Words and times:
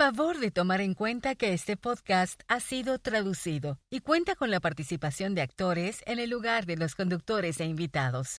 Favor 0.00 0.38
de 0.38 0.50
tomar 0.50 0.80
en 0.80 0.94
cuenta 0.94 1.34
que 1.34 1.52
este 1.52 1.76
podcast 1.76 2.40
ha 2.48 2.58
sido 2.60 2.98
traducido 2.98 3.78
y 3.90 4.00
cuenta 4.00 4.34
con 4.34 4.50
la 4.50 4.58
participación 4.58 5.34
de 5.34 5.42
actores 5.42 6.02
en 6.06 6.18
el 6.18 6.30
lugar 6.30 6.64
de 6.64 6.78
los 6.78 6.94
conductores 6.94 7.60
e 7.60 7.66
invitados. 7.66 8.38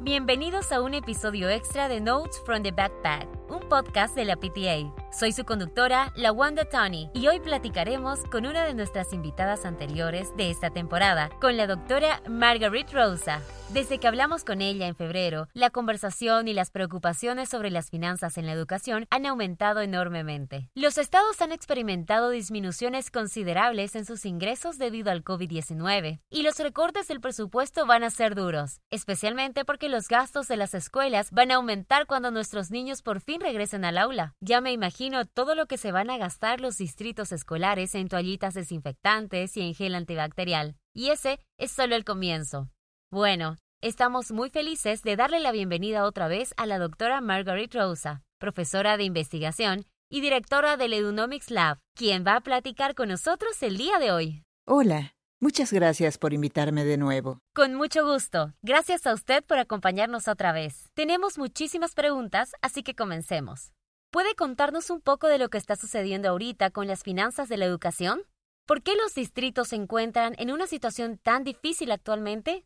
Bienvenidos 0.00 0.72
a 0.72 0.80
un 0.80 0.94
episodio 0.94 1.50
extra 1.50 1.90
de 1.90 2.00
Notes 2.00 2.40
from 2.46 2.62
the 2.62 2.70
Backpack, 2.70 3.28
un 3.48 3.60
podcast 3.68 4.14
de 4.14 4.24
la 4.24 4.36
PTA. 4.36 4.92
Soy 5.12 5.32
su 5.32 5.44
conductora, 5.44 6.12
la 6.16 6.32
Wanda 6.32 6.64
Tony, 6.64 7.10
y 7.14 7.26
hoy 7.28 7.40
platicaremos 7.40 8.20
con 8.30 8.46
una 8.46 8.64
de 8.64 8.74
nuestras 8.74 9.12
invitadas 9.12 9.64
anteriores 9.64 10.36
de 10.36 10.50
esta 10.50 10.70
temporada, 10.70 11.30
con 11.40 11.56
la 11.56 11.66
doctora 11.66 12.20
Marguerite 12.28 12.92
Rosa. 12.92 13.40
Desde 13.70 13.98
que 13.98 14.06
hablamos 14.06 14.44
con 14.44 14.62
ella 14.62 14.86
en 14.86 14.94
febrero, 14.94 15.48
la 15.52 15.70
conversación 15.70 16.46
y 16.46 16.54
las 16.54 16.70
preocupaciones 16.70 17.48
sobre 17.48 17.70
las 17.70 17.90
finanzas 17.90 18.38
en 18.38 18.46
la 18.46 18.52
educación 18.52 19.06
han 19.10 19.26
aumentado 19.26 19.80
enormemente. 19.80 20.70
Los 20.74 20.98
estados 20.98 21.40
han 21.40 21.50
experimentado 21.50 22.30
disminuciones 22.30 23.10
considerables 23.10 23.96
en 23.96 24.04
sus 24.04 24.24
ingresos 24.24 24.78
debido 24.78 25.10
al 25.10 25.24
COVID-19, 25.24 26.20
y 26.30 26.42
los 26.42 26.58
recortes 26.58 27.08
del 27.08 27.20
presupuesto 27.20 27.86
van 27.86 28.04
a 28.04 28.10
ser 28.10 28.34
duros, 28.34 28.80
especialmente 28.90 29.64
porque 29.64 29.88
los 29.88 30.08
gastos 30.08 30.46
de 30.46 30.56
las 30.56 30.74
escuelas 30.74 31.30
van 31.32 31.50
a 31.50 31.56
aumentar 31.56 32.06
cuando 32.06 32.30
nuestros 32.30 32.70
niños 32.70 33.02
por 33.02 33.20
fin 33.20 33.35
regresen 33.40 33.84
al 33.84 33.98
aula. 33.98 34.34
Ya 34.40 34.60
me 34.60 34.72
imagino 34.72 35.24
todo 35.24 35.54
lo 35.54 35.66
que 35.66 35.78
se 35.78 35.92
van 35.92 36.10
a 36.10 36.18
gastar 36.18 36.60
los 36.60 36.76
distritos 36.78 37.32
escolares 37.32 37.94
en 37.94 38.08
toallitas 38.08 38.54
desinfectantes 38.54 39.56
y 39.56 39.62
en 39.62 39.74
gel 39.74 39.94
antibacterial. 39.94 40.76
Y 40.94 41.10
ese 41.10 41.40
es 41.58 41.72
solo 41.72 41.96
el 41.96 42.04
comienzo. 42.04 42.68
Bueno, 43.10 43.56
estamos 43.80 44.32
muy 44.32 44.50
felices 44.50 45.02
de 45.02 45.16
darle 45.16 45.40
la 45.40 45.52
bienvenida 45.52 46.04
otra 46.04 46.28
vez 46.28 46.54
a 46.56 46.66
la 46.66 46.78
doctora 46.78 47.20
Margaret 47.20 47.74
Rosa, 47.74 48.22
profesora 48.38 48.96
de 48.96 49.04
investigación 49.04 49.84
y 50.10 50.20
directora 50.20 50.76
del 50.76 50.92
Edunomics 50.92 51.50
Lab, 51.50 51.78
quien 51.94 52.24
va 52.26 52.36
a 52.36 52.40
platicar 52.40 52.94
con 52.94 53.08
nosotros 53.08 53.62
el 53.62 53.76
día 53.76 53.98
de 53.98 54.12
hoy. 54.12 54.42
Hola, 54.66 55.14
muchas 55.40 55.72
gracias 55.72 56.18
por 56.18 56.32
invitarme 56.32 56.84
de 56.84 56.96
nuevo. 56.96 57.40
Con 57.54 57.74
mucho 57.74 58.04
gusto. 58.04 58.54
Gracias 58.62 59.06
a 59.06 59.14
usted 59.14 59.44
por 59.44 59.58
acompañarnos 59.58 60.28
otra 60.28 60.52
vez. 60.52 60.90
Tenemos 60.94 61.38
muchísimas 61.38 61.94
preguntas, 61.94 62.52
así 62.62 62.82
que 62.82 62.94
comencemos. 62.94 63.72
¿Puede 64.10 64.34
contarnos 64.34 64.90
un 64.90 65.00
poco 65.00 65.26
de 65.28 65.38
lo 65.38 65.48
que 65.48 65.58
está 65.58 65.76
sucediendo 65.76 66.28
ahorita 66.28 66.70
con 66.70 66.86
las 66.86 67.02
finanzas 67.02 67.48
de 67.48 67.56
la 67.56 67.66
educación? 67.66 68.22
¿Por 68.66 68.82
qué 68.82 68.94
los 68.96 69.14
distritos 69.14 69.68
se 69.68 69.76
encuentran 69.76 70.34
en 70.38 70.50
una 70.50 70.66
situación 70.66 71.18
tan 71.18 71.44
difícil 71.44 71.92
actualmente? 71.92 72.64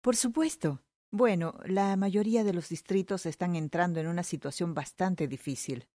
Por 0.00 0.16
supuesto. 0.16 0.80
Bueno, 1.10 1.54
la 1.64 1.96
mayoría 1.96 2.44
de 2.44 2.52
los 2.52 2.68
distritos 2.68 3.26
están 3.26 3.54
entrando 3.56 4.00
en 4.00 4.06
una 4.06 4.22
situación 4.22 4.74
bastante 4.74 5.28
difícil. 5.28 5.88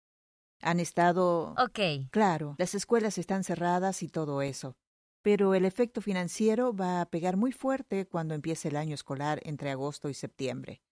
Han 0.60 0.80
estado... 0.80 1.54
Ok. 1.58 2.08
Claro, 2.10 2.56
las 2.58 2.74
escuelas 2.74 3.18
están 3.18 3.44
cerradas 3.44 4.02
y 4.02 4.08
todo 4.08 4.42
eso. 4.42 4.76
Pero 5.22 5.54
el 5.54 5.64
efecto 5.64 6.00
financiero 6.00 6.74
va 6.74 7.00
a 7.00 7.06
pegar 7.10 7.36
muy 7.36 7.52
fuerte 7.52 8.06
cuando 8.06 8.34
empiece 8.34 8.68
el 8.68 8.76
año 8.76 8.94
escolar 8.94 9.40
entre 9.44 9.70
agosto 9.70 10.08
y 10.08 10.14
septiembre. 10.14 10.82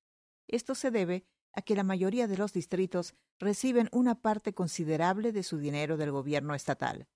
Esto 0.49 0.75
se 0.75 0.91
debe 0.91 1.27
a 1.53 1.63
que 1.63 1.75
la 1.75 1.85
mayoría 1.85 2.29
de 2.29 2.37
los 2.37 2.53
distritos 2.53 3.15
reciben 3.39 3.89
una 3.93 4.21
parte 4.21 4.53
considerable 4.53 5.33
de 5.33 5.43
su 5.43 5.59
dinero 5.59 5.97
del 5.97 6.11
gobierno 6.11 6.55
estatal. 6.55 7.09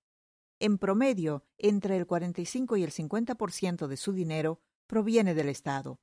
En 0.59 0.77
promedio, 0.77 1.43
entre 1.57 1.97
el 1.97 2.05
45 2.05 2.77
y 2.77 2.83
el 2.83 2.91
50% 2.91 3.87
de 3.87 3.97
su 3.97 4.13
dinero 4.13 4.61
proviene 4.87 5.33
del 5.33 5.49
Estado, 5.49 5.99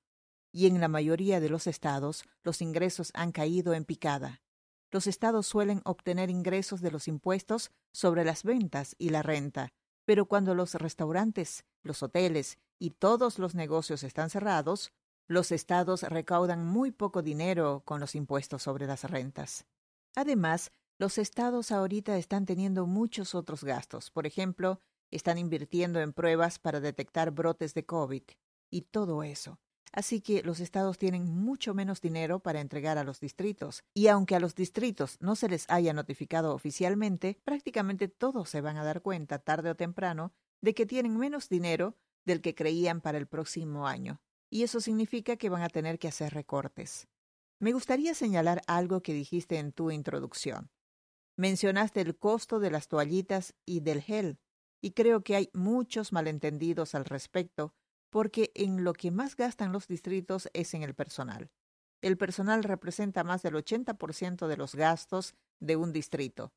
y 0.52 0.66
en 0.66 0.80
la 0.80 0.88
mayoría 0.88 1.40
de 1.40 1.48
los 1.48 1.66
estados 1.66 2.24
los 2.42 2.62
ingresos 2.62 3.10
han 3.14 3.32
caído 3.32 3.74
en 3.74 3.84
picada. 3.84 4.42
Los 4.90 5.06
estados 5.06 5.46
suelen 5.46 5.82
obtener 5.84 6.30
ingresos 6.30 6.80
de 6.80 6.90
los 6.90 7.06
impuestos 7.08 7.70
sobre 7.92 8.24
las 8.24 8.42
ventas 8.44 8.94
y 8.98 9.10
la 9.10 9.22
renta, 9.22 9.72
pero 10.08 10.24
cuando 10.24 10.54
los 10.54 10.72
restaurantes, 10.72 11.66
los 11.82 12.02
hoteles 12.02 12.56
y 12.78 12.92
todos 12.92 13.38
los 13.38 13.54
negocios 13.54 14.02
están 14.02 14.30
cerrados, 14.30 14.90
los 15.26 15.52
estados 15.52 16.02
recaudan 16.02 16.64
muy 16.64 16.92
poco 16.92 17.20
dinero 17.20 17.82
con 17.84 18.00
los 18.00 18.14
impuestos 18.14 18.62
sobre 18.62 18.86
las 18.86 19.04
rentas. 19.04 19.66
Además, 20.16 20.72
los 20.96 21.18
estados 21.18 21.72
ahorita 21.72 22.16
están 22.16 22.46
teniendo 22.46 22.86
muchos 22.86 23.34
otros 23.34 23.62
gastos. 23.62 24.10
Por 24.10 24.26
ejemplo, 24.26 24.80
están 25.10 25.36
invirtiendo 25.36 26.00
en 26.00 26.14
pruebas 26.14 26.58
para 26.58 26.80
detectar 26.80 27.30
brotes 27.30 27.74
de 27.74 27.84
COVID 27.84 28.22
y 28.70 28.80
todo 28.80 29.22
eso. 29.22 29.58
Así 29.92 30.20
que 30.20 30.42
los 30.42 30.60
estados 30.60 30.98
tienen 30.98 31.24
mucho 31.24 31.74
menos 31.74 32.00
dinero 32.00 32.40
para 32.40 32.60
entregar 32.60 32.98
a 32.98 33.04
los 33.04 33.20
distritos. 33.20 33.82
Y 33.94 34.08
aunque 34.08 34.36
a 34.36 34.40
los 34.40 34.54
distritos 34.54 35.16
no 35.20 35.36
se 35.36 35.48
les 35.48 35.68
haya 35.70 35.92
notificado 35.92 36.54
oficialmente, 36.54 37.38
prácticamente 37.44 38.08
todos 38.08 38.48
se 38.50 38.60
van 38.60 38.76
a 38.76 38.84
dar 38.84 39.02
cuenta, 39.02 39.38
tarde 39.38 39.70
o 39.70 39.76
temprano, 39.76 40.32
de 40.60 40.74
que 40.74 40.86
tienen 40.86 41.16
menos 41.16 41.48
dinero 41.48 41.96
del 42.24 42.40
que 42.40 42.54
creían 42.54 43.00
para 43.00 43.18
el 43.18 43.26
próximo 43.26 43.86
año. 43.86 44.20
Y 44.50 44.62
eso 44.62 44.80
significa 44.80 45.36
que 45.36 45.48
van 45.48 45.62
a 45.62 45.68
tener 45.68 45.98
que 45.98 46.08
hacer 46.08 46.34
recortes. 46.34 47.08
Me 47.60 47.72
gustaría 47.72 48.14
señalar 48.14 48.62
algo 48.66 49.02
que 49.02 49.12
dijiste 49.12 49.58
en 49.58 49.72
tu 49.72 49.90
introducción. 49.90 50.70
Mencionaste 51.36 52.00
el 52.00 52.16
costo 52.16 52.60
de 52.60 52.70
las 52.70 52.88
toallitas 52.88 53.54
y 53.64 53.80
del 53.80 54.02
gel, 54.02 54.38
y 54.80 54.92
creo 54.92 55.22
que 55.22 55.36
hay 55.36 55.50
muchos 55.52 56.12
malentendidos 56.12 56.94
al 56.94 57.04
respecto 57.04 57.74
porque 58.10 58.50
en 58.54 58.84
lo 58.84 58.92
que 58.92 59.10
más 59.10 59.36
gastan 59.36 59.72
los 59.72 59.86
distritos 59.86 60.48
es 60.52 60.74
en 60.74 60.82
el 60.82 60.94
personal. 60.94 61.50
El 62.00 62.16
personal 62.16 62.62
representa 62.64 63.24
más 63.24 63.42
del 63.42 63.54
80% 63.54 64.46
de 64.46 64.56
los 64.56 64.74
gastos 64.74 65.34
de 65.60 65.76
un 65.76 65.92
distrito. 65.92 66.52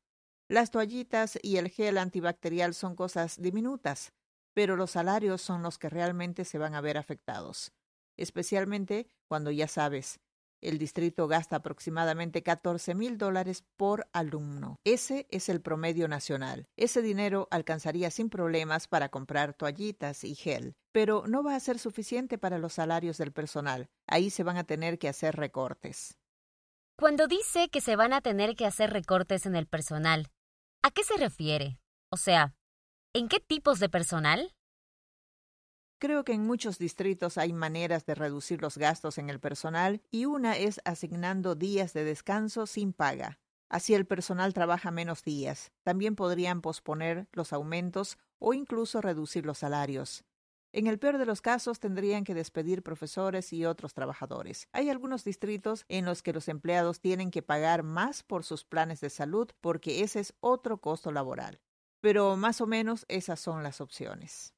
Las 0.48 0.70
toallitas 0.70 1.38
y 1.42 1.56
el 1.56 1.68
gel 1.68 1.98
antibacterial 1.98 2.74
son 2.74 2.94
cosas 2.94 3.40
diminutas, 3.40 4.12
pero 4.54 4.76
los 4.76 4.92
salarios 4.92 5.42
son 5.42 5.62
los 5.62 5.78
que 5.78 5.88
realmente 5.88 6.44
se 6.44 6.58
van 6.58 6.74
a 6.74 6.80
ver 6.80 6.98
afectados, 6.98 7.72
especialmente 8.16 9.08
cuando 9.26 9.50
ya 9.50 9.66
sabes, 9.66 10.20
el 10.62 10.78
distrito 10.78 11.28
gasta 11.28 11.56
aproximadamente 11.56 12.42
14 12.42 12.94
mil 12.94 13.18
dólares 13.18 13.64
por 13.76 14.08
alumno. 14.12 14.78
Ese 14.84 15.26
es 15.30 15.48
el 15.48 15.60
promedio 15.60 16.08
nacional. 16.08 16.68
Ese 16.76 17.02
dinero 17.02 17.48
alcanzaría 17.50 18.10
sin 18.10 18.30
problemas 18.30 18.88
para 18.88 19.10
comprar 19.10 19.54
toallitas 19.54 20.24
y 20.24 20.34
gel, 20.34 20.74
pero 20.92 21.24
no 21.26 21.42
va 21.42 21.56
a 21.56 21.60
ser 21.60 21.78
suficiente 21.78 22.38
para 22.38 22.58
los 22.58 22.74
salarios 22.74 23.18
del 23.18 23.32
personal. 23.32 23.90
Ahí 24.06 24.30
se 24.30 24.44
van 24.44 24.56
a 24.56 24.64
tener 24.64 24.98
que 24.98 25.08
hacer 25.08 25.36
recortes. 25.36 26.18
Cuando 26.96 27.26
dice 27.26 27.68
que 27.68 27.80
se 27.80 27.96
van 27.96 28.12
a 28.12 28.20
tener 28.20 28.54
que 28.54 28.66
hacer 28.66 28.90
recortes 28.90 29.46
en 29.46 29.56
el 29.56 29.66
personal, 29.66 30.30
¿a 30.82 30.90
qué 30.90 31.02
se 31.02 31.16
refiere? 31.16 31.80
O 32.10 32.16
sea, 32.16 32.54
¿en 33.12 33.28
qué 33.28 33.40
tipos 33.40 33.80
de 33.80 33.88
personal? 33.88 34.54
Creo 36.02 36.24
que 36.24 36.32
en 36.32 36.44
muchos 36.44 36.80
distritos 36.80 37.38
hay 37.38 37.52
maneras 37.52 38.04
de 38.06 38.16
reducir 38.16 38.60
los 38.60 38.76
gastos 38.76 39.18
en 39.18 39.30
el 39.30 39.38
personal 39.38 40.02
y 40.10 40.24
una 40.24 40.56
es 40.56 40.80
asignando 40.84 41.54
días 41.54 41.92
de 41.92 42.02
descanso 42.02 42.66
sin 42.66 42.92
paga. 42.92 43.38
Así 43.68 43.94
el 43.94 44.04
personal 44.04 44.52
trabaja 44.52 44.90
menos 44.90 45.22
días. 45.22 45.70
También 45.84 46.16
podrían 46.16 46.60
posponer 46.60 47.28
los 47.30 47.52
aumentos 47.52 48.18
o 48.40 48.52
incluso 48.52 49.00
reducir 49.00 49.46
los 49.46 49.58
salarios. 49.58 50.24
En 50.72 50.88
el 50.88 50.98
peor 50.98 51.18
de 51.18 51.26
los 51.26 51.40
casos 51.40 51.78
tendrían 51.78 52.24
que 52.24 52.34
despedir 52.34 52.82
profesores 52.82 53.52
y 53.52 53.64
otros 53.64 53.94
trabajadores. 53.94 54.66
Hay 54.72 54.90
algunos 54.90 55.22
distritos 55.22 55.84
en 55.88 56.04
los 56.04 56.24
que 56.24 56.32
los 56.32 56.48
empleados 56.48 56.98
tienen 56.98 57.30
que 57.30 57.42
pagar 57.42 57.84
más 57.84 58.24
por 58.24 58.42
sus 58.42 58.64
planes 58.64 59.00
de 59.00 59.08
salud 59.08 59.52
porque 59.60 60.02
ese 60.02 60.18
es 60.18 60.34
otro 60.40 60.78
costo 60.78 61.12
laboral. 61.12 61.60
Pero 62.00 62.36
más 62.36 62.60
o 62.60 62.66
menos 62.66 63.04
esas 63.06 63.38
son 63.38 63.62
las 63.62 63.80
opciones. 63.80 64.52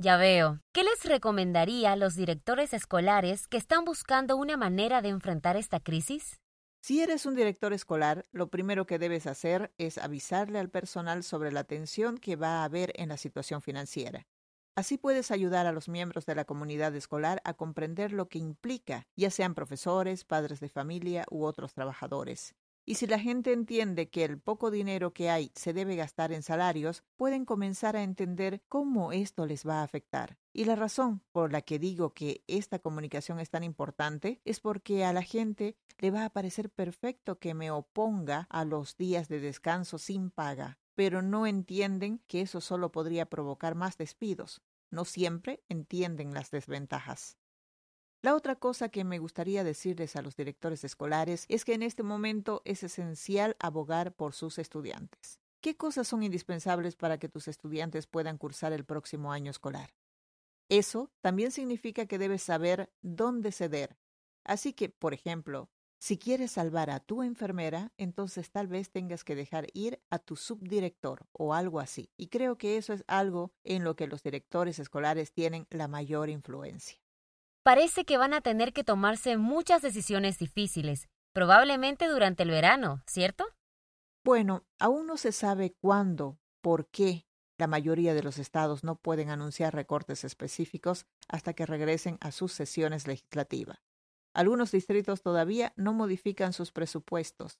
Ya 0.00 0.16
veo. 0.16 0.60
¿Qué 0.72 0.84
les 0.84 1.04
recomendaría 1.04 1.90
a 1.90 1.96
los 1.96 2.14
directores 2.14 2.72
escolares 2.72 3.48
que 3.48 3.56
están 3.56 3.84
buscando 3.84 4.36
una 4.36 4.56
manera 4.56 5.02
de 5.02 5.08
enfrentar 5.08 5.56
esta 5.56 5.80
crisis? 5.80 6.38
Si 6.80 7.02
eres 7.02 7.26
un 7.26 7.34
director 7.34 7.72
escolar, 7.72 8.24
lo 8.30 8.48
primero 8.48 8.86
que 8.86 9.00
debes 9.00 9.26
hacer 9.26 9.72
es 9.76 9.98
avisarle 9.98 10.60
al 10.60 10.70
personal 10.70 11.24
sobre 11.24 11.50
la 11.50 11.64
tensión 11.64 12.16
que 12.16 12.36
va 12.36 12.60
a 12.60 12.64
haber 12.64 12.92
en 12.94 13.08
la 13.08 13.16
situación 13.16 13.60
financiera. 13.60 14.28
Así 14.76 14.98
puedes 14.98 15.32
ayudar 15.32 15.66
a 15.66 15.72
los 15.72 15.88
miembros 15.88 16.26
de 16.26 16.36
la 16.36 16.44
comunidad 16.44 16.94
escolar 16.94 17.40
a 17.42 17.54
comprender 17.54 18.12
lo 18.12 18.28
que 18.28 18.38
implica, 18.38 19.08
ya 19.16 19.32
sean 19.32 19.56
profesores, 19.56 20.24
padres 20.24 20.60
de 20.60 20.68
familia 20.68 21.24
u 21.28 21.42
otros 21.42 21.74
trabajadores. 21.74 22.54
Y 22.88 22.94
si 22.94 23.06
la 23.06 23.18
gente 23.18 23.52
entiende 23.52 24.08
que 24.08 24.24
el 24.24 24.40
poco 24.40 24.70
dinero 24.70 25.12
que 25.12 25.28
hay 25.28 25.52
se 25.54 25.74
debe 25.74 25.94
gastar 25.94 26.32
en 26.32 26.42
salarios, 26.42 27.04
pueden 27.18 27.44
comenzar 27.44 27.96
a 27.96 28.02
entender 28.02 28.62
cómo 28.66 29.12
esto 29.12 29.44
les 29.44 29.68
va 29.68 29.80
a 29.80 29.82
afectar. 29.82 30.38
Y 30.54 30.64
la 30.64 30.74
razón 30.74 31.20
por 31.30 31.52
la 31.52 31.60
que 31.60 31.78
digo 31.78 32.14
que 32.14 32.42
esta 32.46 32.78
comunicación 32.78 33.40
es 33.40 33.50
tan 33.50 33.62
importante 33.62 34.40
es 34.46 34.60
porque 34.60 35.04
a 35.04 35.12
la 35.12 35.20
gente 35.22 35.76
le 35.98 36.10
va 36.10 36.24
a 36.24 36.30
parecer 36.30 36.70
perfecto 36.70 37.38
que 37.38 37.52
me 37.52 37.70
oponga 37.70 38.46
a 38.48 38.64
los 38.64 38.96
días 38.96 39.28
de 39.28 39.40
descanso 39.40 39.98
sin 39.98 40.30
paga, 40.30 40.78
pero 40.94 41.20
no 41.20 41.46
entienden 41.46 42.22
que 42.26 42.40
eso 42.40 42.62
solo 42.62 42.90
podría 42.90 43.26
provocar 43.26 43.74
más 43.74 43.98
despidos. 43.98 44.62
No 44.90 45.04
siempre 45.04 45.62
entienden 45.68 46.32
las 46.32 46.50
desventajas. 46.50 47.36
La 48.20 48.34
otra 48.34 48.56
cosa 48.56 48.88
que 48.88 49.04
me 49.04 49.20
gustaría 49.20 49.62
decirles 49.62 50.16
a 50.16 50.22
los 50.22 50.34
directores 50.34 50.82
escolares 50.82 51.44
es 51.48 51.64
que 51.64 51.74
en 51.74 51.84
este 51.84 52.02
momento 52.02 52.62
es 52.64 52.82
esencial 52.82 53.54
abogar 53.60 54.12
por 54.12 54.34
sus 54.34 54.58
estudiantes. 54.58 55.38
¿Qué 55.60 55.76
cosas 55.76 56.08
son 56.08 56.24
indispensables 56.24 56.96
para 56.96 57.18
que 57.18 57.28
tus 57.28 57.46
estudiantes 57.46 58.08
puedan 58.08 58.36
cursar 58.36 58.72
el 58.72 58.84
próximo 58.84 59.30
año 59.30 59.52
escolar? 59.52 59.94
Eso 60.68 61.12
también 61.20 61.52
significa 61.52 62.06
que 62.06 62.18
debes 62.18 62.42
saber 62.42 62.92
dónde 63.02 63.52
ceder. 63.52 63.96
Así 64.42 64.72
que, 64.72 64.88
por 64.88 65.14
ejemplo, 65.14 65.70
si 66.00 66.18
quieres 66.18 66.50
salvar 66.50 66.90
a 66.90 66.98
tu 66.98 67.22
enfermera, 67.22 67.92
entonces 67.98 68.50
tal 68.50 68.66
vez 68.66 68.90
tengas 68.90 69.22
que 69.22 69.36
dejar 69.36 69.68
ir 69.74 70.00
a 70.10 70.18
tu 70.18 70.34
subdirector 70.34 71.26
o 71.30 71.54
algo 71.54 71.78
así. 71.78 72.10
Y 72.16 72.28
creo 72.28 72.58
que 72.58 72.78
eso 72.78 72.92
es 72.92 73.04
algo 73.06 73.52
en 73.62 73.84
lo 73.84 73.94
que 73.94 74.08
los 74.08 74.24
directores 74.24 74.80
escolares 74.80 75.32
tienen 75.32 75.68
la 75.70 75.86
mayor 75.86 76.30
influencia. 76.30 76.98
Parece 77.68 78.06
que 78.06 78.16
van 78.16 78.32
a 78.32 78.40
tener 78.40 78.72
que 78.72 78.82
tomarse 78.82 79.36
muchas 79.36 79.82
decisiones 79.82 80.38
difíciles, 80.38 81.06
probablemente 81.34 82.08
durante 82.08 82.42
el 82.42 82.50
verano, 82.50 83.02
¿cierto? 83.06 83.44
Bueno, 84.24 84.64
aún 84.78 85.06
no 85.06 85.18
se 85.18 85.32
sabe 85.32 85.76
cuándo, 85.78 86.38
por 86.62 86.88
qué 86.88 87.26
la 87.58 87.66
mayoría 87.66 88.14
de 88.14 88.22
los 88.22 88.38
estados 88.38 88.84
no 88.84 88.96
pueden 88.96 89.28
anunciar 89.28 89.74
recortes 89.74 90.24
específicos 90.24 91.04
hasta 91.28 91.52
que 91.52 91.66
regresen 91.66 92.16
a 92.22 92.32
sus 92.32 92.54
sesiones 92.54 93.06
legislativas. 93.06 93.76
Algunos 94.32 94.72
distritos 94.72 95.20
todavía 95.20 95.74
no 95.76 95.92
modifican 95.92 96.54
sus 96.54 96.72
presupuestos. 96.72 97.58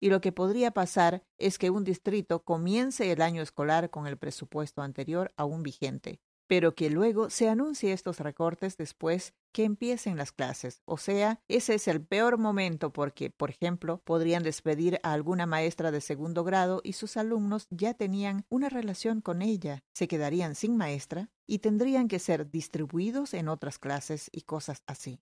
Y 0.00 0.10
lo 0.10 0.20
que 0.20 0.30
podría 0.30 0.70
pasar 0.70 1.24
es 1.38 1.58
que 1.58 1.70
un 1.70 1.82
distrito 1.82 2.44
comience 2.44 3.10
el 3.10 3.20
año 3.20 3.42
escolar 3.42 3.90
con 3.90 4.06
el 4.06 4.16
presupuesto 4.16 4.80
anterior 4.80 5.32
aún 5.36 5.64
vigente, 5.64 6.20
pero 6.46 6.74
que 6.74 6.90
luego 6.90 7.30
se 7.30 7.48
anuncie 7.48 7.92
estos 7.92 8.20
recortes 8.20 8.76
después 8.76 9.34
que 9.52 9.64
empiecen 9.64 10.16
las 10.16 10.32
clases. 10.32 10.82
O 10.84 10.98
sea, 10.98 11.40
ese 11.48 11.74
es 11.74 11.88
el 11.88 12.04
peor 12.04 12.38
momento 12.38 12.92
porque, 12.92 13.30
por 13.30 13.50
ejemplo, 13.50 14.02
podrían 14.04 14.42
despedir 14.42 14.98
a 15.02 15.12
alguna 15.12 15.46
maestra 15.46 15.90
de 15.90 16.00
segundo 16.00 16.44
grado 16.44 16.80
y 16.82 16.94
sus 16.94 17.16
alumnos 17.16 17.66
ya 17.70 17.94
tenían 17.94 18.44
una 18.48 18.68
relación 18.68 19.20
con 19.20 19.42
ella, 19.42 19.84
se 19.94 20.08
quedarían 20.08 20.54
sin 20.54 20.76
maestra 20.76 21.30
y 21.46 21.60
tendrían 21.60 22.08
que 22.08 22.18
ser 22.18 22.50
distribuidos 22.50 23.32
en 23.32 23.48
otras 23.48 23.78
clases 23.78 24.28
y 24.32 24.42
cosas 24.42 24.82
así. 24.86 25.20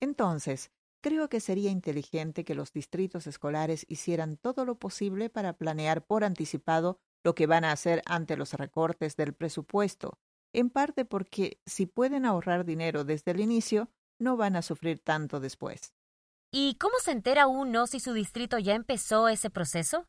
Entonces, 0.00 0.70
creo 1.00 1.28
que 1.28 1.40
sería 1.40 1.70
inteligente 1.70 2.44
que 2.44 2.54
los 2.54 2.72
distritos 2.72 3.26
escolares 3.26 3.86
hicieran 3.88 4.36
todo 4.36 4.64
lo 4.64 4.78
posible 4.78 5.30
para 5.30 5.52
planear 5.52 6.04
por 6.04 6.24
anticipado 6.24 6.98
lo 7.22 7.34
que 7.34 7.46
van 7.46 7.64
a 7.64 7.72
hacer 7.72 8.02
ante 8.06 8.36
los 8.36 8.52
recortes 8.54 9.16
del 9.16 9.32
presupuesto, 9.32 10.18
en 10.54 10.70
parte 10.70 11.04
porque 11.04 11.60
si 11.66 11.86
pueden 11.86 12.24
ahorrar 12.24 12.64
dinero 12.64 13.04
desde 13.04 13.32
el 13.32 13.40
inicio, 13.40 13.90
no 14.18 14.36
van 14.36 14.56
a 14.56 14.62
sufrir 14.62 15.00
tanto 15.00 15.40
después. 15.40 15.92
¿Y 16.50 16.76
cómo 16.76 16.94
se 17.02 17.10
entera 17.10 17.46
uno 17.46 17.86
si 17.86 18.00
su 18.00 18.12
distrito 18.12 18.58
ya 18.58 18.74
empezó 18.74 19.28
ese 19.28 19.50
proceso? 19.50 20.06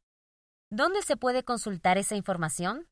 ¿Dónde 0.70 1.02
se 1.02 1.18
puede 1.18 1.44
consultar 1.44 1.98
esa 1.98 2.16
información? 2.16 2.88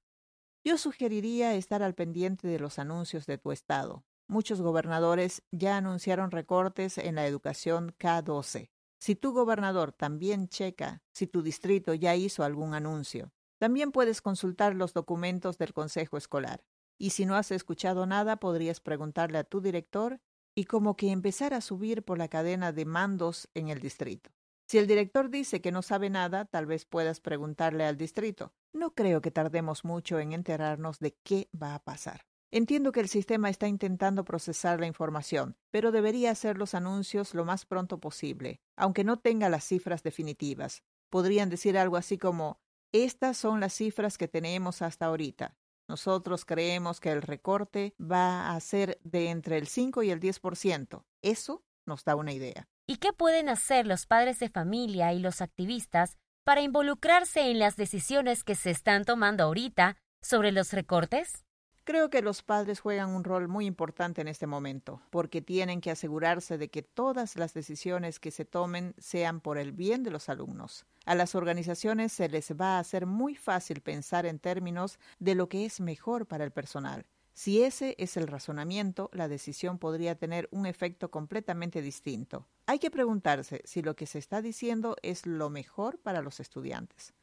Yo 0.66 0.78
sugeriría 0.78 1.54
estar 1.54 1.84
al 1.84 1.94
pendiente 1.94 2.48
de 2.48 2.60
los 2.60 2.80
anuncios 2.80 3.26
de 3.26 3.38
tu 3.38 3.52
estado. 3.52 4.04
Muchos 4.28 4.62
gobernadores 4.62 5.44
ya 5.52 5.78
anunciaron 5.78 6.32
recortes 6.32 6.98
en 6.98 7.16
la 7.16 7.28
educación 7.28 7.94
K12. 8.00 8.72
Si 9.00 9.16
tu 9.16 9.34
gobernador 9.34 9.92
también 9.92 10.48
checa 10.48 11.04
si 11.12 11.28
tu 11.28 11.42
distrito 11.42 11.94
ya 11.94 12.16
hizo 12.16 12.44
algún 12.44 12.74
anuncio, 12.74 13.34
también 13.60 13.92
puedes 13.92 14.22
consultar 14.22 14.76
los 14.76 14.94
documentos 14.94 15.58
del 15.58 15.74
Consejo 15.74 16.18
Escolar. 16.18 16.64
Y 16.98 17.12
si 17.12 17.26
no 17.26 17.36
has 17.36 17.52
escuchado 17.52 18.06
nada, 18.06 18.38
podrías 18.38 18.80
preguntarle 18.80 19.38
a 19.38 19.44
tu 19.44 19.62
director 19.62 20.22
y 20.56 20.66
como 20.66 20.96
que 20.96 21.12
empezar 21.12 21.54
a 21.54 21.62
subir 21.62 22.04
por 22.04 22.18
la 22.18 22.28
cadena 22.28 22.72
de 22.72 22.86
mandos 22.86 23.50
en 23.54 23.70
el 23.70 23.80
distrito. 23.80 24.32
Si 24.68 24.78
el 24.78 24.88
director 24.88 25.30
dice 25.30 25.62
que 25.62 25.72
no 25.72 25.82
sabe 25.82 26.10
nada, 26.10 26.46
tal 26.46 26.66
vez 26.66 26.86
puedas 26.86 27.20
preguntarle 27.20 27.86
al 27.86 27.98
distrito. 27.98 28.54
No 28.72 28.96
creo 28.96 29.22
que 29.22 29.32
tardemos 29.32 29.84
mucho 29.84 30.20
en 30.20 30.34
enterarnos 30.34 31.00
de 31.00 31.16
qué 31.24 31.50
va 31.60 31.76
a 31.76 31.84
pasar. 31.84 32.26
Entiendo 32.50 32.92
que 32.92 33.00
el 33.00 33.10
sistema 33.10 33.50
está 33.50 33.68
intentando 33.68 34.24
procesar 34.24 34.80
la 34.80 34.86
información, 34.86 35.58
pero 35.72 35.92
debería 35.92 36.32
hacer 36.32 36.58
los 36.58 36.76
anuncios 36.76 37.34
lo 37.34 37.46
más 37.46 37.66
pronto 37.66 38.00
posible, 38.00 38.62
aunque 38.76 39.04
no 39.04 39.18
tenga 39.18 39.50
las 39.50 39.64
cifras 39.64 40.04
definitivas. 40.04 40.84
Podrían 41.10 41.50
decir 41.50 41.78
algo 41.78 41.98
así 41.98 42.18
como, 42.18 42.62
estas 42.92 43.38
son 43.38 43.60
las 43.60 43.74
cifras 43.74 44.20
que 44.20 44.28
tenemos 44.28 44.84
hasta 44.84 45.08
ahorita. 45.08 45.58
Nosotros 45.94 46.44
creemos 46.44 47.00
que 47.00 47.12
el 47.12 47.22
recorte 47.22 47.94
va 48.02 48.56
a 48.56 48.60
ser 48.62 49.00
de 49.04 49.30
entre 49.30 49.60
el 49.60 49.68
5 49.68 50.02
y 50.02 50.10
el 50.10 50.20
10%. 50.20 51.06
Eso 51.22 51.64
nos 51.86 52.04
da 52.04 52.16
una 52.16 52.34
idea. 52.34 52.68
¿Y 52.88 52.96
qué 52.96 53.14
pueden 53.14 53.48
hacer 53.48 53.86
los 53.86 54.08
padres 54.08 54.40
de 54.40 54.50
familia 54.50 55.14
y 55.14 55.20
los 55.20 55.40
activistas 55.40 56.18
para 56.44 56.62
involucrarse 56.62 57.52
en 57.52 57.60
las 57.60 57.76
decisiones 57.76 58.44
que 58.44 58.56
se 58.56 58.72
están 58.72 59.06
tomando 59.06 59.44
ahorita 59.44 59.96
sobre 60.20 60.52
los 60.52 60.74
recortes? 60.74 61.46
Creo 61.86 62.10
que 62.10 62.22
los 62.22 62.44
padres 62.44 62.80
juegan 62.80 63.10
un 63.10 63.26
rol 63.26 63.50
muy 63.50 63.66
importante 63.66 64.22
en 64.22 64.30
este 64.30 64.48
momento, 64.48 65.02
porque 65.10 65.42
tienen 65.42 65.82
que 65.82 65.92
asegurarse 65.92 66.58
de 66.58 66.70
que 66.70 66.82
todas 66.82 67.36
las 67.36 67.54
decisiones 67.54 68.22
que 68.22 68.32
se 68.32 68.46
tomen 68.46 68.96
sean 68.98 69.42
por 69.42 69.58
el 69.58 69.74
bien 69.74 70.02
de 70.04 70.10
los 70.10 70.30
alumnos. 70.30 70.86
A 71.06 71.14
las 71.14 71.36
organizaciones 71.36 72.14
se 72.14 72.30
les 72.30 72.54
va 72.54 72.78
a 72.78 72.80
hacer 72.80 73.06
muy 73.06 73.36
fácil 73.36 73.82
pensar 73.82 74.26
en 74.26 74.40
términos 74.40 74.98
de 75.20 75.36
lo 75.36 75.50
que 75.50 75.66
es 75.66 75.82
mejor 75.82 76.26
para 76.26 76.46
el 76.46 76.52
personal. 76.52 77.06
Si 77.34 77.64
ese 77.64 77.96
es 77.98 78.16
el 78.16 78.28
razonamiento, 78.28 79.10
la 79.12 79.28
decisión 79.28 79.78
podría 79.78 80.16
tener 80.16 80.48
un 80.52 80.66
efecto 80.66 81.12
completamente 81.12 81.82
distinto. 81.82 82.48
Hay 82.66 82.80
que 82.80 82.92
preguntarse 82.92 83.62
si 83.66 83.82
lo 83.82 83.98
que 83.98 84.06
se 84.06 84.20
está 84.20 84.42
diciendo 84.42 84.96
es 85.02 85.26
lo 85.26 85.50
mejor 85.50 86.00
para 86.00 86.22
los 86.22 86.40
estudiantes 86.40 87.14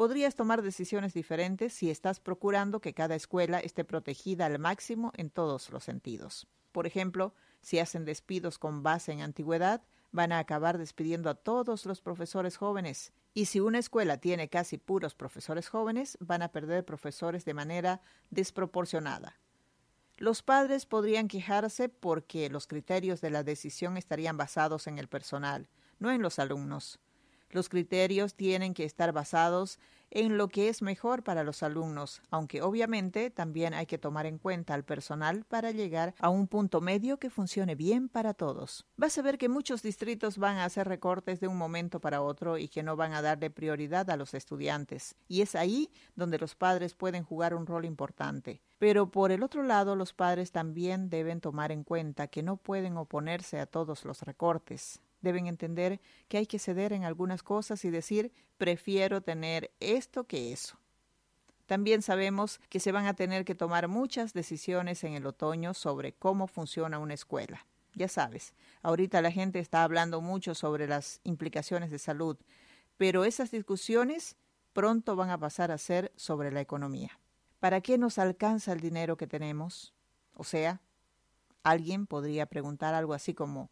podrías 0.00 0.34
tomar 0.34 0.62
decisiones 0.62 1.12
diferentes 1.12 1.74
si 1.74 1.90
estás 1.90 2.20
procurando 2.20 2.80
que 2.80 2.94
cada 2.94 3.14
escuela 3.14 3.60
esté 3.60 3.84
protegida 3.84 4.46
al 4.46 4.58
máximo 4.58 5.12
en 5.14 5.28
todos 5.28 5.68
los 5.68 5.84
sentidos. 5.84 6.46
Por 6.72 6.86
ejemplo, 6.86 7.34
si 7.60 7.80
hacen 7.80 8.06
despidos 8.06 8.58
con 8.58 8.82
base 8.82 9.12
en 9.12 9.20
antigüedad, 9.20 9.82
van 10.10 10.32
a 10.32 10.38
acabar 10.38 10.78
despidiendo 10.78 11.28
a 11.28 11.34
todos 11.34 11.84
los 11.84 12.00
profesores 12.00 12.56
jóvenes. 12.56 13.12
Y 13.34 13.44
si 13.44 13.60
una 13.60 13.78
escuela 13.78 14.16
tiene 14.16 14.48
casi 14.48 14.78
puros 14.78 15.14
profesores 15.14 15.68
jóvenes, 15.68 16.16
van 16.18 16.40
a 16.40 16.50
perder 16.50 16.86
profesores 16.86 17.44
de 17.44 17.52
manera 17.52 18.00
desproporcionada. 18.30 19.38
Los 20.16 20.42
padres 20.42 20.86
podrían 20.86 21.28
quejarse 21.28 21.90
porque 21.90 22.48
los 22.48 22.66
criterios 22.66 23.20
de 23.20 23.28
la 23.28 23.42
decisión 23.42 23.98
estarían 23.98 24.38
basados 24.38 24.86
en 24.86 24.98
el 24.98 25.08
personal, 25.08 25.68
no 25.98 26.10
en 26.10 26.22
los 26.22 26.38
alumnos. 26.38 27.00
Los 27.50 27.68
criterios 27.68 28.34
tienen 28.34 28.74
que 28.74 28.84
estar 28.84 29.12
basados 29.12 29.78
en 30.10 30.36
lo 30.36 30.48
que 30.48 30.68
es 30.68 30.82
mejor 30.82 31.22
para 31.22 31.44
los 31.44 31.62
alumnos, 31.62 32.22
aunque 32.30 32.62
obviamente 32.62 33.30
también 33.30 33.74
hay 33.74 33.86
que 33.86 33.98
tomar 33.98 34.26
en 34.26 34.38
cuenta 34.38 34.74
al 34.74 34.84
personal 34.84 35.44
para 35.44 35.70
llegar 35.70 36.14
a 36.18 36.28
un 36.28 36.48
punto 36.48 36.80
medio 36.80 37.18
que 37.18 37.30
funcione 37.30 37.74
bien 37.74 38.08
para 38.08 38.34
todos. 38.34 38.86
Vas 38.96 39.16
a 39.18 39.22
ver 39.22 39.38
que 39.38 39.48
muchos 39.48 39.82
distritos 39.82 40.38
van 40.38 40.58
a 40.58 40.64
hacer 40.64 40.88
recortes 40.88 41.40
de 41.40 41.48
un 41.48 41.56
momento 41.56 42.00
para 42.00 42.22
otro 42.22 42.58
y 42.58 42.68
que 42.68 42.82
no 42.82 42.96
van 42.96 43.12
a 43.12 43.22
darle 43.22 43.50
prioridad 43.50 44.10
a 44.10 44.16
los 44.16 44.34
estudiantes, 44.34 45.14
y 45.28 45.42
es 45.42 45.54
ahí 45.54 45.90
donde 46.16 46.38
los 46.38 46.54
padres 46.54 46.94
pueden 46.94 47.24
jugar 47.24 47.54
un 47.54 47.66
rol 47.66 47.84
importante. 47.84 48.60
Pero 48.78 49.10
por 49.10 49.30
el 49.30 49.42
otro 49.42 49.62
lado, 49.62 49.94
los 49.94 50.12
padres 50.12 50.52
también 50.52 51.10
deben 51.10 51.40
tomar 51.40 51.70
en 51.70 51.84
cuenta 51.84 52.28
que 52.28 52.42
no 52.42 52.56
pueden 52.56 52.96
oponerse 52.96 53.60
a 53.60 53.66
todos 53.66 54.04
los 54.04 54.22
recortes. 54.22 55.00
Deben 55.20 55.46
entender 55.46 56.00
que 56.28 56.38
hay 56.38 56.46
que 56.46 56.58
ceder 56.58 56.92
en 56.92 57.04
algunas 57.04 57.42
cosas 57.42 57.84
y 57.84 57.90
decir, 57.90 58.32
prefiero 58.56 59.20
tener 59.20 59.70
esto 59.80 60.24
que 60.24 60.52
eso. 60.52 60.78
También 61.66 62.02
sabemos 62.02 62.60
que 62.68 62.80
se 62.80 62.90
van 62.90 63.06
a 63.06 63.14
tener 63.14 63.44
que 63.44 63.54
tomar 63.54 63.86
muchas 63.86 64.32
decisiones 64.32 65.04
en 65.04 65.14
el 65.14 65.26
otoño 65.26 65.72
sobre 65.72 66.12
cómo 66.12 66.46
funciona 66.46 66.98
una 66.98 67.14
escuela. 67.14 67.64
Ya 67.94 68.08
sabes, 68.08 68.54
ahorita 68.82 69.22
la 69.22 69.30
gente 69.30 69.58
está 69.58 69.84
hablando 69.84 70.20
mucho 70.20 70.54
sobre 70.54 70.86
las 70.86 71.20
implicaciones 71.24 71.90
de 71.90 71.98
salud, 71.98 72.36
pero 72.96 73.24
esas 73.24 73.50
discusiones 73.50 74.36
pronto 74.72 75.16
van 75.16 75.30
a 75.30 75.38
pasar 75.38 75.70
a 75.70 75.78
ser 75.78 76.12
sobre 76.16 76.52
la 76.52 76.60
economía. 76.60 77.18
¿Para 77.60 77.80
qué 77.80 77.98
nos 77.98 78.18
alcanza 78.18 78.72
el 78.72 78.80
dinero 78.80 79.16
que 79.16 79.26
tenemos? 79.26 79.92
O 80.34 80.44
sea, 80.44 80.80
alguien 81.62 82.06
podría 82.06 82.46
preguntar 82.46 82.94
algo 82.94 83.14
así 83.14 83.34
como, 83.34 83.70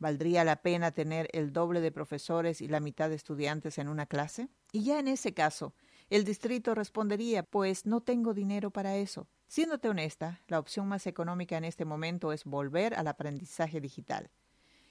¿Valdría 0.00 0.44
la 0.44 0.62
pena 0.62 0.92
tener 0.92 1.28
el 1.32 1.52
doble 1.52 1.82
de 1.82 1.92
profesores 1.92 2.62
y 2.62 2.68
la 2.68 2.80
mitad 2.80 3.10
de 3.10 3.16
estudiantes 3.16 3.76
en 3.76 3.86
una 3.86 4.06
clase? 4.06 4.48
Y 4.72 4.82
ya 4.82 4.98
en 4.98 5.08
ese 5.08 5.34
caso, 5.34 5.74
el 6.08 6.24
distrito 6.24 6.74
respondería, 6.74 7.42
pues 7.42 7.84
no 7.84 8.00
tengo 8.00 8.32
dinero 8.32 8.70
para 8.70 8.96
eso. 8.96 9.28
Siéndote 9.46 9.90
honesta, 9.90 10.40
la 10.48 10.58
opción 10.58 10.88
más 10.88 11.06
económica 11.06 11.58
en 11.58 11.64
este 11.64 11.84
momento 11.84 12.32
es 12.32 12.44
volver 12.44 12.94
al 12.94 13.08
aprendizaje 13.08 13.78
digital. 13.78 14.30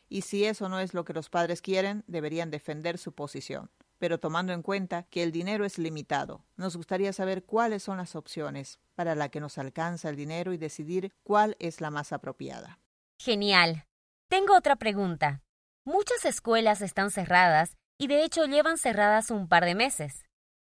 Y 0.09 0.21
si 0.21 0.45
eso 0.45 0.69
no 0.69 0.79
es 0.79 0.93
lo 0.93 1.05
que 1.05 1.13
los 1.13 1.29
padres 1.29 1.63
quieren, 1.63 2.03
deberían 2.05 2.51
defender 2.51 2.99
su 2.99 3.13
posición. 3.13 3.71
Pero 3.97 4.19
tomando 4.19 4.53
en 4.53 4.61
cuenta 4.61 5.03
que 5.09 5.23
el 5.23 5.31
dinero 5.31 5.65
es 5.65 5.79
limitado, 5.79 6.45
nos 6.55 6.77
gustaría 6.77 7.13
saber 7.13 7.45
cuáles 7.45 7.81
son 7.81 7.97
las 7.97 8.15
opciones 8.15 8.79
para 8.93 9.15
la 9.15 9.29
que 9.29 9.39
nos 9.39 9.57
alcanza 9.57 10.09
el 10.09 10.15
dinero 10.15 10.53
y 10.53 10.57
decidir 10.57 11.13
cuál 11.23 11.55
es 11.59 11.81
la 11.81 11.89
más 11.89 12.13
apropiada. 12.13 12.79
Genial. 13.17 13.88
Tengo 14.29 14.55
otra 14.55 14.75
pregunta. 14.75 15.41
Muchas 15.85 16.23
escuelas 16.23 16.81
están 16.81 17.09
cerradas 17.09 17.75
y 17.97 18.05
de 18.05 18.23
hecho 18.23 18.45
llevan 18.45 18.77
cerradas 18.77 19.31
un 19.31 19.47
par 19.47 19.65
de 19.65 19.73
meses. 19.73 20.23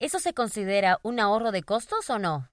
¿Eso 0.00 0.18
se 0.18 0.34
considera 0.34 0.98
un 1.04 1.20
ahorro 1.20 1.52
de 1.52 1.62
costos 1.62 2.10
o 2.10 2.18
no? 2.18 2.50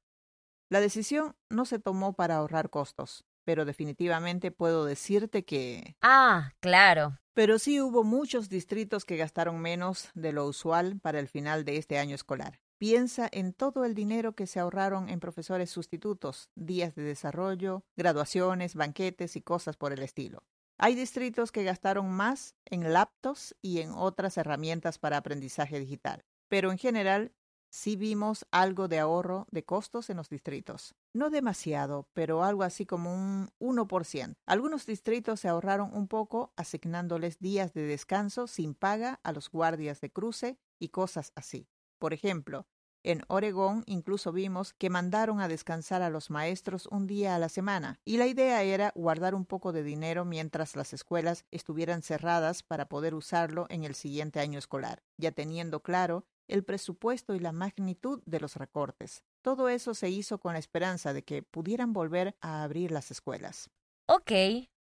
La 0.69 0.79
decisión 0.79 1.35
no 1.49 1.65
se 1.65 1.79
tomó 1.79 2.13
para 2.13 2.35
ahorrar 2.35 2.69
costos, 2.69 3.25
pero 3.45 3.65
definitivamente 3.65 4.51
puedo 4.51 4.85
decirte 4.85 5.43
que... 5.43 5.95
Ah, 6.03 6.51
claro. 6.59 7.17
Pero 7.33 7.57
sí 7.57 7.81
hubo 7.81 8.03
muchos 8.03 8.47
distritos 8.47 9.03
que 9.03 9.17
gastaron 9.17 9.59
menos 9.59 10.11
de 10.13 10.33
lo 10.33 10.45
usual 10.45 10.99
para 11.01 11.19
el 11.19 11.27
final 11.27 11.65
de 11.65 11.77
este 11.77 11.97
año 11.97 12.13
escolar. 12.13 12.59
Piensa 12.77 13.27
en 13.31 13.53
todo 13.53 13.85
el 13.85 13.95
dinero 13.95 14.33
que 14.33 14.45
se 14.45 14.59
ahorraron 14.59 15.09
en 15.09 15.19
profesores 15.19 15.71
sustitutos, 15.71 16.51
días 16.53 16.93
de 16.93 17.01
desarrollo, 17.01 17.83
graduaciones, 17.97 18.75
banquetes 18.75 19.35
y 19.35 19.41
cosas 19.41 19.77
por 19.77 19.93
el 19.93 20.03
estilo. 20.03 20.43
Hay 20.83 20.95
distritos 20.95 21.51
que 21.51 21.63
gastaron 21.63 22.09
más 22.09 22.55
en 22.65 22.91
laptops 22.91 23.55
y 23.61 23.81
en 23.81 23.91
otras 23.91 24.35
herramientas 24.37 24.97
para 24.97 25.17
aprendizaje 25.17 25.79
digital, 25.79 26.25
pero 26.47 26.71
en 26.71 26.79
general 26.79 27.35
sí 27.69 27.95
vimos 27.95 28.47
algo 28.49 28.87
de 28.87 28.97
ahorro 28.97 29.45
de 29.51 29.63
costos 29.63 30.09
en 30.09 30.17
los 30.17 30.29
distritos. 30.29 30.95
No 31.13 31.29
demasiado, 31.29 32.09
pero 32.13 32.43
algo 32.43 32.63
así 32.63 32.87
como 32.87 33.13
un 33.13 33.51
1%. 33.59 34.33
Algunos 34.47 34.87
distritos 34.87 35.41
se 35.41 35.49
ahorraron 35.49 35.93
un 35.93 36.07
poco 36.07 36.51
asignándoles 36.55 37.37
días 37.37 37.73
de 37.73 37.83
descanso 37.83 38.47
sin 38.47 38.73
paga 38.73 39.19
a 39.21 39.33
los 39.33 39.51
guardias 39.51 40.01
de 40.01 40.11
cruce 40.11 40.57
y 40.79 40.89
cosas 40.89 41.31
así. 41.35 41.69
Por 41.99 42.11
ejemplo, 42.11 42.65
en 43.03 43.23
Oregón 43.27 43.83
incluso 43.87 44.31
vimos 44.31 44.73
que 44.73 44.89
mandaron 44.89 45.41
a 45.41 45.47
descansar 45.47 46.01
a 46.01 46.09
los 46.09 46.29
maestros 46.29 46.87
un 46.87 47.07
día 47.07 47.35
a 47.35 47.39
la 47.39 47.49
semana 47.49 47.99
y 48.05 48.17
la 48.17 48.27
idea 48.27 48.61
era 48.63 48.91
guardar 48.95 49.35
un 49.35 49.45
poco 49.45 49.71
de 49.71 49.83
dinero 49.83 50.25
mientras 50.25 50.75
las 50.75 50.93
escuelas 50.93 51.45
estuvieran 51.51 52.01
cerradas 52.01 52.63
para 52.63 52.87
poder 52.87 53.13
usarlo 53.13 53.65
en 53.69 53.83
el 53.83 53.95
siguiente 53.95 54.39
año 54.39 54.59
escolar, 54.59 55.03
ya 55.17 55.31
teniendo 55.31 55.81
claro 55.81 56.25
el 56.47 56.63
presupuesto 56.63 57.33
y 57.33 57.39
la 57.39 57.51
magnitud 57.51 58.21
de 58.25 58.39
los 58.39 58.55
recortes. 58.55 59.23
Todo 59.41 59.69
eso 59.69 59.93
se 59.93 60.09
hizo 60.09 60.39
con 60.39 60.53
la 60.53 60.59
esperanza 60.59 61.13
de 61.13 61.23
que 61.23 61.43
pudieran 61.43 61.93
volver 61.93 62.35
a 62.41 62.63
abrir 62.63 62.91
las 62.91 63.09
escuelas. 63.09 63.69
Ok, 64.07 64.31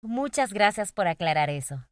muchas 0.02 0.52
gracias 0.52 0.92
por 0.92 1.06
aclarar 1.06 1.50
eso. 1.50 1.86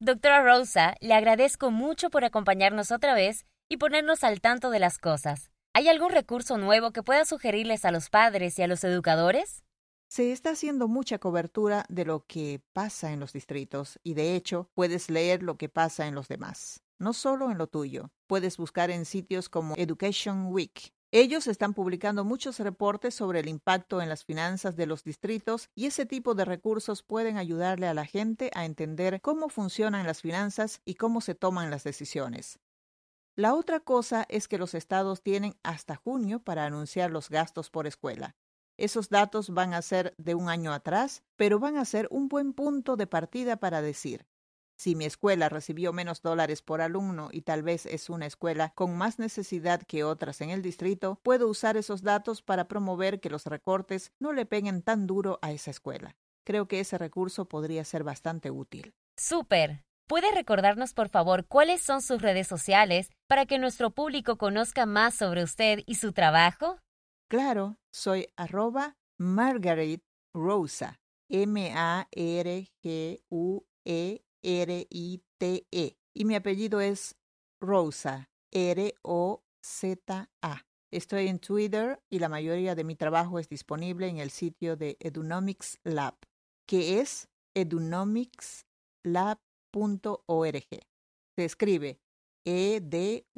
Doctora 0.00 0.42
Rosa, 0.44 0.94
le 1.00 1.14
agradezco 1.14 1.72
mucho 1.72 2.08
por 2.08 2.24
acompañarnos 2.24 2.92
otra 2.92 3.14
vez 3.14 3.46
y 3.68 3.78
ponernos 3.78 4.22
al 4.22 4.40
tanto 4.40 4.70
de 4.70 4.78
las 4.78 4.98
cosas. 4.98 5.50
¿Hay 5.78 5.86
algún 5.86 6.10
recurso 6.10 6.58
nuevo 6.58 6.90
que 6.90 7.04
pueda 7.04 7.24
sugerirles 7.24 7.84
a 7.84 7.92
los 7.92 8.10
padres 8.10 8.58
y 8.58 8.62
a 8.62 8.66
los 8.66 8.82
educadores? 8.82 9.62
Se 10.08 10.32
está 10.32 10.50
haciendo 10.50 10.88
mucha 10.88 11.20
cobertura 11.20 11.84
de 11.88 12.04
lo 12.04 12.26
que 12.26 12.60
pasa 12.72 13.12
en 13.12 13.20
los 13.20 13.32
distritos 13.32 14.00
y 14.02 14.14
de 14.14 14.34
hecho 14.34 14.68
puedes 14.74 15.08
leer 15.08 15.44
lo 15.44 15.56
que 15.56 15.68
pasa 15.68 16.08
en 16.08 16.16
los 16.16 16.26
demás 16.26 16.82
no 16.98 17.12
solo 17.12 17.50
en 17.50 17.58
lo 17.58 17.66
tuyo. 17.68 18.10
Puedes 18.26 18.56
buscar 18.56 18.90
en 18.90 19.04
sitios 19.04 19.48
como 19.48 19.74
Education 19.76 20.46
Week. 20.46 20.92
Ellos 21.10 21.46
están 21.46 21.72
publicando 21.72 22.24
muchos 22.24 22.58
reportes 22.58 23.14
sobre 23.14 23.40
el 23.40 23.48
impacto 23.48 24.02
en 24.02 24.10
las 24.10 24.24
finanzas 24.24 24.76
de 24.76 24.86
los 24.86 25.04
distritos 25.04 25.70
y 25.74 25.86
ese 25.86 26.04
tipo 26.04 26.34
de 26.34 26.44
recursos 26.44 27.02
pueden 27.02 27.38
ayudarle 27.38 27.86
a 27.86 27.94
la 27.94 28.04
gente 28.04 28.50
a 28.54 28.66
entender 28.66 29.20
cómo 29.22 29.48
funcionan 29.48 30.06
las 30.06 30.20
finanzas 30.20 30.82
y 30.84 30.96
cómo 30.96 31.22
se 31.22 31.34
toman 31.34 31.70
las 31.70 31.84
decisiones. 31.84 32.58
La 33.38 33.54
otra 33.54 33.78
cosa 33.78 34.26
es 34.28 34.48
que 34.48 34.58
los 34.58 34.74
estados 34.74 35.22
tienen 35.22 35.54
hasta 35.62 35.94
junio 35.94 36.40
para 36.40 36.64
anunciar 36.64 37.12
los 37.12 37.30
gastos 37.30 37.70
por 37.70 37.86
escuela. 37.86 38.34
Esos 38.76 39.10
datos 39.10 39.50
van 39.50 39.74
a 39.74 39.82
ser 39.82 40.12
de 40.18 40.34
un 40.34 40.48
año 40.48 40.72
atrás, 40.72 41.22
pero 41.36 41.60
van 41.60 41.76
a 41.76 41.84
ser 41.84 42.08
un 42.10 42.26
buen 42.26 42.52
punto 42.52 42.96
de 42.96 43.06
partida 43.06 43.56
para 43.56 43.80
decir, 43.80 44.26
si 44.76 44.96
mi 44.96 45.04
escuela 45.04 45.48
recibió 45.48 45.92
menos 45.92 46.20
dólares 46.20 46.62
por 46.62 46.80
alumno 46.80 47.28
y 47.30 47.42
tal 47.42 47.62
vez 47.62 47.86
es 47.86 48.10
una 48.10 48.26
escuela 48.26 48.72
con 48.74 48.98
más 48.98 49.20
necesidad 49.20 49.82
que 49.82 50.02
otras 50.02 50.40
en 50.40 50.50
el 50.50 50.60
distrito, 50.60 51.20
puedo 51.22 51.46
usar 51.46 51.76
esos 51.76 52.02
datos 52.02 52.42
para 52.42 52.66
promover 52.66 53.20
que 53.20 53.30
los 53.30 53.46
recortes 53.46 54.10
no 54.18 54.32
le 54.32 54.46
peguen 54.46 54.82
tan 54.82 55.06
duro 55.06 55.38
a 55.42 55.52
esa 55.52 55.70
escuela. 55.70 56.16
Creo 56.44 56.66
que 56.66 56.80
ese 56.80 56.98
recurso 56.98 57.44
podría 57.44 57.84
ser 57.84 58.02
bastante 58.02 58.50
útil. 58.50 58.94
Súper. 59.16 59.84
¿Puede 60.08 60.32
recordarnos, 60.32 60.94
por 60.94 61.10
favor, 61.10 61.46
cuáles 61.46 61.82
son 61.82 62.00
sus 62.00 62.22
redes 62.22 62.46
sociales 62.46 63.10
para 63.26 63.44
que 63.44 63.58
nuestro 63.58 63.90
público 63.90 64.38
conozca 64.38 64.86
más 64.86 65.14
sobre 65.14 65.42
usted 65.42 65.80
y 65.86 65.96
su 65.96 66.12
trabajo? 66.12 66.78
Claro, 67.30 67.76
soy 67.92 68.26
arroba 68.34 68.96
Margaret 69.18 70.02
Rosa. 70.32 70.98
M-A-R-G-U-E 71.30 72.08
R-I-T-E. 74.42 75.98
Y 76.14 76.24
mi 76.24 76.34
apellido 76.34 76.80
es 76.80 77.16
Rosa, 77.60 78.30
R-O-Z-A. 78.50 79.46
Estoy 80.90 81.28
en 81.28 81.38
Twitter 81.38 82.00
y 82.08 82.18
la 82.18 82.30
mayoría 82.30 82.74
de 82.74 82.84
mi 82.84 82.96
trabajo 82.96 83.38
es 83.38 83.50
disponible 83.50 84.08
en 84.08 84.16
el 84.16 84.30
sitio 84.30 84.74
de 84.76 84.96
Edunomics 85.00 85.80
Lab, 85.84 86.16
que 86.66 87.00
es 87.00 87.28
Se 91.36 91.44
escribe 91.44 92.00
E-D-U-N-O-M-I-C-S 92.44 93.28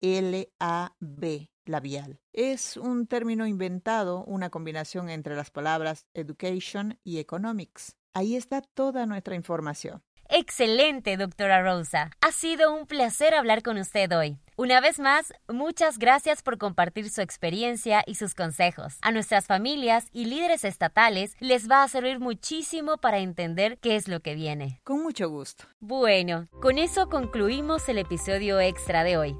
L-A-B 0.00 1.50
labial. 1.64 2.20
Es 2.32 2.76
un 2.76 3.06
término 3.06 3.46
inventado, 3.46 4.24
una 4.24 4.50
combinación 4.50 5.08
entre 5.10 5.34
las 5.34 5.50
palabras 5.50 6.06
education 6.14 6.98
y 7.02 7.18
economics. 7.18 7.96
Ahí 8.14 8.36
está 8.36 8.62
toda 8.62 9.06
nuestra 9.06 9.34
información. 9.34 10.02
Excelente, 10.28 11.16
doctora 11.16 11.62
Rosa. 11.62 12.10
Ha 12.20 12.32
sido 12.32 12.74
un 12.74 12.86
placer 12.86 13.34
hablar 13.34 13.62
con 13.62 13.78
usted 13.78 14.10
hoy. 14.16 14.38
Una 14.56 14.80
vez 14.80 14.98
más, 14.98 15.32
muchas 15.48 15.98
gracias 15.98 16.42
por 16.42 16.58
compartir 16.58 17.08
su 17.10 17.20
experiencia 17.20 18.02
y 18.06 18.16
sus 18.16 18.34
consejos. 18.34 18.96
A 19.02 19.12
nuestras 19.12 19.46
familias 19.46 20.08
y 20.12 20.24
líderes 20.24 20.64
estatales 20.64 21.36
les 21.40 21.70
va 21.70 21.82
a 21.82 21.88
servir 21.88 22.20
muchísimo 22.20 22.96
para 22.96 23.18
entender 23.18 23.76
qué 23.78 23.96
es 23.96 24.08
lo 24.08 24.20
que 24.20 24.34
viene. 24.34 24.80
Con 24.82 25.02
mucho 25.02 25.28
gusto. 25.28 25.66
Bueno, 25.80 26.48
con 26.60 26.78
eso 26.78 27.08
concluimos 27.08 27.86
el 27.88 27.98
episodio 27.98 28.58
extra 28.58 29.04
de 29.04 29.18
hoy. 29.18 29.38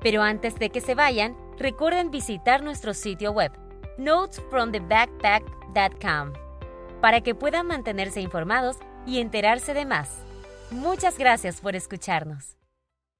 Pero 0.00 0.22
antes 0.22 0.58
de 0.58 0.70
que 0.70 0.80
se 0.80 0.94
vayan, 0.94 1.36
recuerden 1.58 2.10
visitar 2.10 2.62
nuestro 2.62 2.94
sitio 2.94 3.32
web, 3.32 3.52
notesfromthebackpack.com, 3.98 6.32
para 7.00 7.20
que 7.20 7.34
puedan 7.34 7.66
mantenerse 7.66 8.20
informados 8.20 8.76
y 9.06 9.20
enterarse 9.20 9.74
de 9.74 9.86
más. 9.86 10.10
Muchas 10.70 11.18
gracias 11.18 11.60
por 11.60 11.76
escucharnos. 11.76 12.61